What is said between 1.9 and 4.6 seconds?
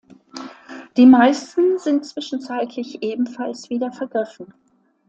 zwischenzeitlich ebenfalls wieder vergriffen.